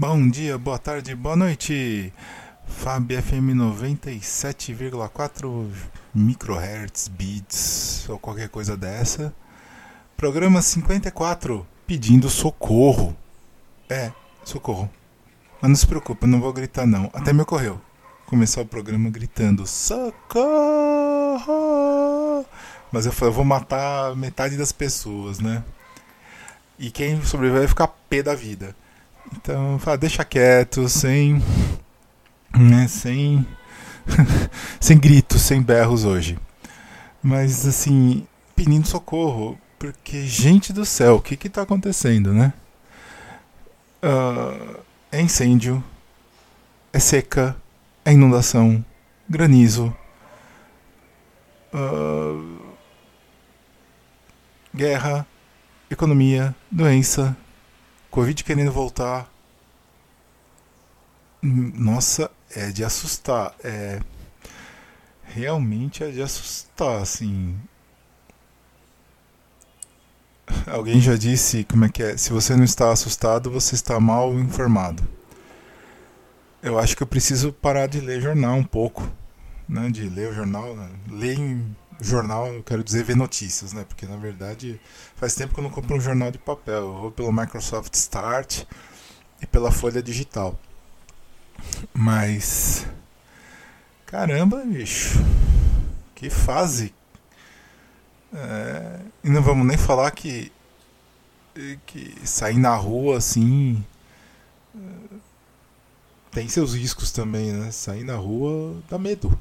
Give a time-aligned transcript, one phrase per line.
[0.00, 2.12] Bom dia, boa tarde, boa noite.
[2.68, 5.68] Fab FM 97,4
[6.14, 9.34] microhertz beats ou qualquer coisa dessa.
[10.16, 13.16] Programa 54, pedindo socorro.
[13.90, 14.12] É,
[14.44, 14.88] socorro.
[15.60, 17.10] Mas não se preocupe, não vou gritar não.
[17.12, 17.80] Até me ocorreu
[18.24, 20.36] começar o programa gritando socorro.
[22.92, 25.64] Mas eu falei, eu vou matar metade das pessoas, né?
[26.78, 28.76] E quem sobreviver vai ficar pé da vida.
[29.32, 31.42] Então, fala, deixa quieto, sem.
[32.56, 33.46] Né, sem.
[34.80, 36.38] sem gritos, sem berros hoje.
[37.22, 39.58] Mas, assim, pedindo socorro.
[39.78, 42.52] Porque, gente do céu, o que que tá acontecendo, né?
[44.02, 45.82] Uh, é incêndio,
[46.92, 47.56] é seca,
[48.04, 48.84] é inundação,
[49.28, 49.94] granizo,
[51.72, 52.74] uh,
[54.74, 55.26] guerra,
[55.90, 57.36] economia, doença,
[58.10, 59.30] Covid querendo voltar.
[61.42, 63.54] Nossa, é de assustar.
[63.62, 64.00] É.
[65.24, 67.56] Realmente é de assustar, assim.
[70.66, 72.16] Alguém já disse como é que é?
[72.16, 75.06] Se você não está assustado, você está mal informado.
[76.62, 79.08] Eu acho que eu preciso parar de ler jornal um pouco.
[79.68, 79.90] Né?
[79.90, 80.74] De ler o jornal.
[80.74, 80.88] Né?
[81.08, 83.84] Ler em jornal, eu quero dizer ver notícias, né?
[83.84, 84.80] Porque na verdade
[85.16, 86.82] faz tempo que eu não compro um jornal de papel.
[86.82, 88.64] Eu vou pelo Microsoft Start
[89.42, 90.58] e pela Folha Digital.
[91.92, 92.86] Mas
[94.06, 95.18] caramba, bicho,
[96.14, 96.94] que fase!
[98.32, 99.00] É...
[99.24, 100.52] e não vamos nem falar que
[101.86, 103.84] que sair na rua assim
[104.76, 105.16] é,
[106.30, 107.70] tem seus riscos também, né?
[107.72, 109.36] Sair na rua dá medo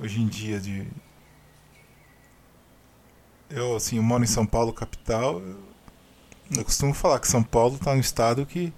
[0.00, 0.86] hoje em dia de
[3.50, 5.42] eu assim eu moro em São Paulo capital.
[6.54, 8.72] Eu costumo falar que São Paulo está no estado que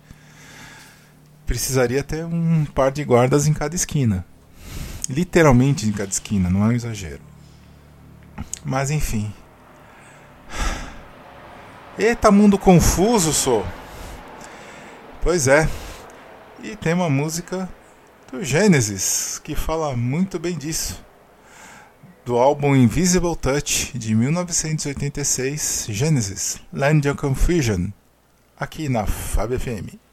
[1.45, 4.25] precisaria ter um par de guardas em cada esquina.
[5.09, 7.23] Literalmente em cada esquina não é um exagero.
[8.65, 9.33] Mas enfim.
[11.99, 13.65] Eita mundo confuso sou.
[15.23, 15.69] Pois é.
[16.63, 17.69] E tem uma música
[18.31, 21.06] do Gênesis que fala muito bem disso
[22.27, 27.93] do álbum Invisible Touch de 1986, Genesis, Land of Confusion,
[28.59, 30.06] aqui na Fab FM.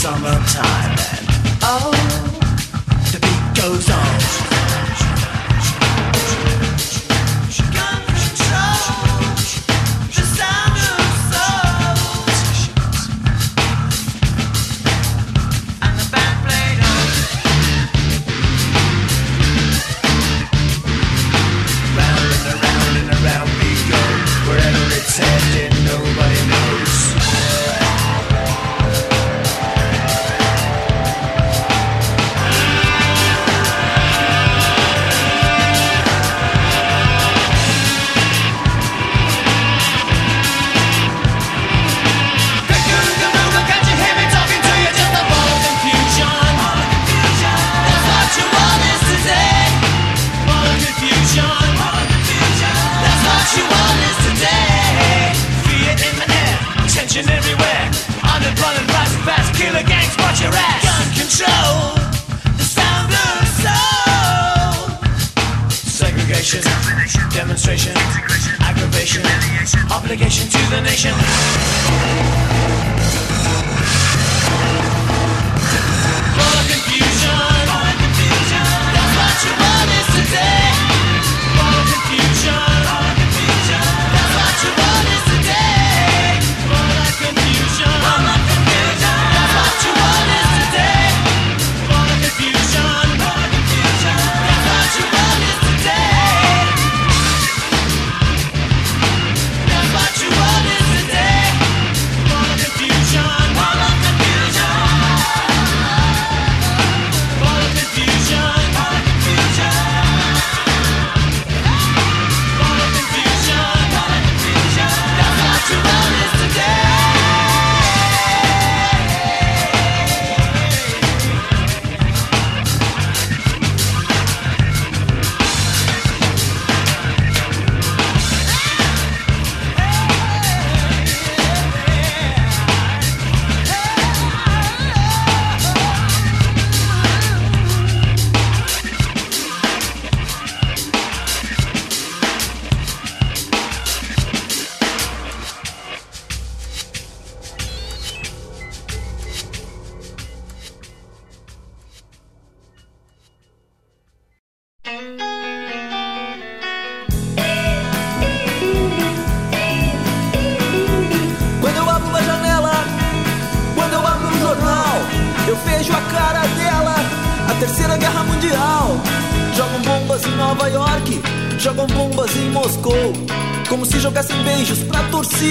[0.00, 1.26] summertime and
[1.62, 1.90] oh,
[3.12, 4.09] the beat goes on.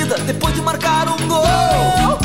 [0.09, 2.17] vida depois de marcar um gol.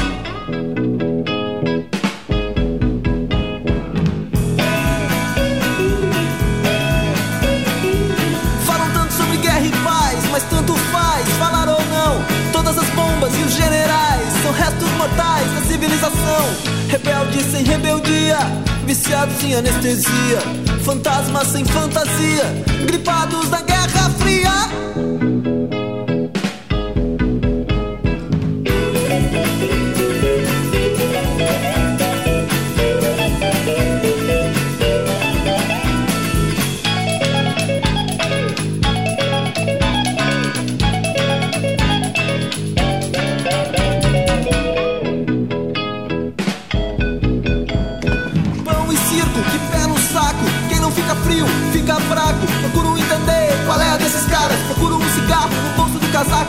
[8.66, 12.24] Falam tanto sobre guerra e paz, mas tanto faz, falar ou não.
[12.52, 16.74] Todas as bombas e os generais são restos mortais da civilização.
[16.88, 18.38] Rebeldes sem rebeldia,
[18.86, 20.38] viciados em anestesia,
[20.84, 22.44] fantasmas sem fantasia,
[22.86, 24.93] gripados da Guerra Fria.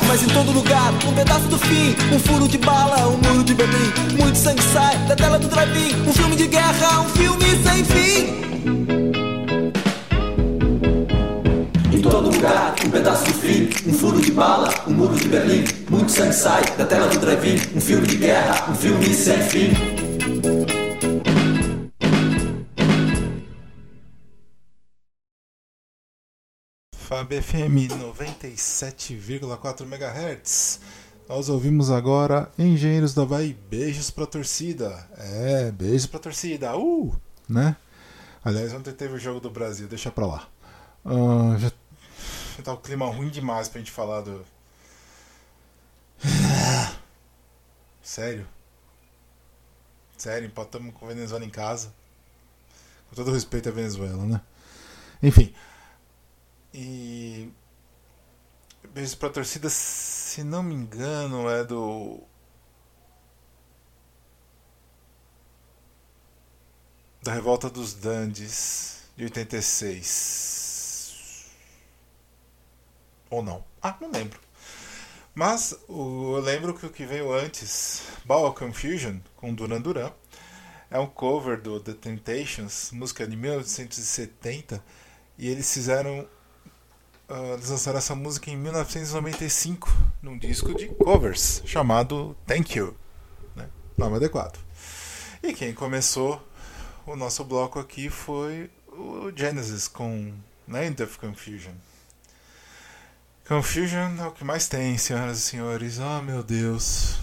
[0.08, 3.54] mas em todo lugar Um pedaço do fim, um furo de bala, um muro de
[3.54, 7.84] Berlim Muito sangue sai da tela do drive Um filme de guerra, um filme sem
[7.84, 8.46] fim.
[11.94, 15.64] Em todo lugar, um pedaço do fim Um furo de bala, um muro de Berlim
[15.90, 20.85] Muito sangue sai da tela do drive Um filme de guerra, um filme sem fim.
[27.06, 30.80] Fábio FM 97,4 MHz.
[31.30, 33.56] Nós ouvimos agora Engenheiros da Bahia.
[33.70, 35.08] Beijos pra torcida.
[35.16, 36.76] É, beijos pra torcida.
[36.76, 37.16] Uh!
[37.48, 37.76] Né?
[38.44, 40.50] Aliás, ontem teve o jogo do Brasil, deixa pra lá.
[41.06, 41.72] Uh, já...
[42.58, 44.44] já tá o um clima ruim demais pra gente falar do.
[48.02, 48.48] Sério?
[50.18, 51.94] Sério, empatamos com a Venezuela em casa.
[53.10, 54.42] Com todo respeito à Venezuela, né?
[55.22, 55.54] Enfim.
[56.78, 57.50] E.
[58.94, 62.20] Beijos pra torcida, se não me engano, é do.
[67.24, 71.46] Da Revolta dos Dandes, de 86.
[73.30, 73.64] Ou não?
[73.82, 74.38] Ah, não lembro.
[75.34, 80.12] Mas o, eu lembro que o que veio antes, Ball Confusion, com Duran Duran,
[80.92, 84.84] é um cover do The Temptations, música de 1970,
[85.38, 86.28] e eles fizeram.
[87.28, 89.90] Uh, eles lançaram essa música em 1995,
[90.22, 92.96] num disco de covers chamado Thank You,
[93.56, 93.68] né?
[93.98, 94.60] nome adequado.
[95.42, 96.40] E quem começou
[97.06, 100.34] o nosso bloco aqui foi o Genesis com
[100.68, 101.74] Land of Confusion.
[103.48, 106.00] Confusion é o que mais tem, senhoras e senhores.
[106.00, 107.20] Oh meu Deus.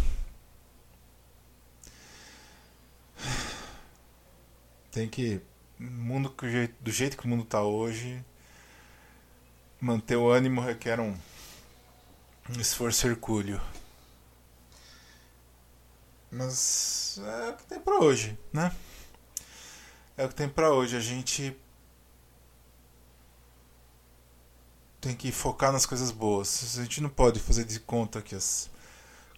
[4.90, 5.40] Tem que.
[5.78, 6.32] Mundo,
[6.80, 8.24] do jeito que o mundo está hoje,
[9.82, 11.12] manter o ânimo requer um,
[12.56, 13.60] esforço hercúleo.
[16.30, 18.72] Mas é o que tem para hoje, né?
[20.16, 20.96] É o que tem para hoje.
[20.96, 21.54] A gente
[25.00, 26.78] tem que focar nas coisas boas.
[26.78, 28.70] A gente não pode fazer de conta que as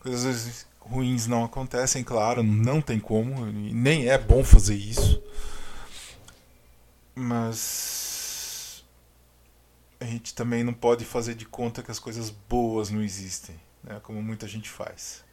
[0.01, 5.23] coisas ruins não acontecem, claro, não tem como, nem é bom fazer isso.
[7.15, 8.04] Mas
[10.05, 13.99] a gente também não pode fazer de conta que as coisas boas não existem, né?
[14.03, 15.25] como muita gente faz.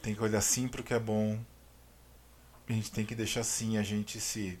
[0.00, 1.38] Tem que olhar sim para o que é bom.
[2.66, 4.58] A gente tem que deixar sim a gente se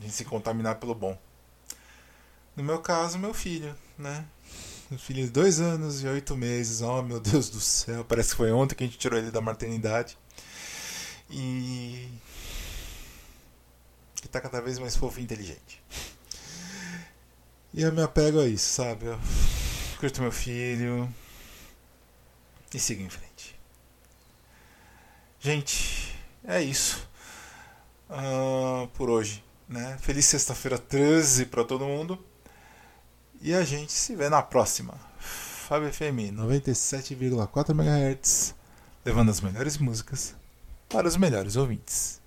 [0.00, 1.18] a gente se contaminar pelo bom.
[2.56, 4.24] No meu caso, meu filho, né?
[4.90, 6.80] Meu filho de dois anos e oito meses.
[6.80, 8.02] Oh, meu Deus do céu.
[8.02, 10.16] Parece que foi ontem que a gente tirou ele da maternidade.
[11.28, 12.08] E.
[14.38, 15.82] Tá cada vez mais fofo e inteligente.
[17.74, 19.06] E eu me apego a isso, sabe?
[19.06, 19.18] Eu
[19.98, 21.12] curto meu filho.
[22.72, 23.58] E sigo em frente.
[25.40, 27.04] Gente, é isso.
[28.08, 29.42] Uh, por hoje.
[29.68, 29.98] Né?
[30.00, 32.24] Feliz sexta-feira 13 para todo mundo.
[33.40, 34.94] E a gente se vê na próxima.
[35.18, 38.54] Fábio FM 97,4 MHz,
[39.04, 40.36] levando as melhores músicas
[40.88, 42.20] para os melhores ouvintes.